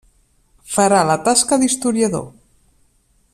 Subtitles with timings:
[0.75, 2.27] Farà la tasca d'historiador.